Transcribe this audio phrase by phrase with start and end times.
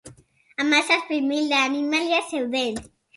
[0.57, 2.75] Hamazazpi mila animalia zeuden.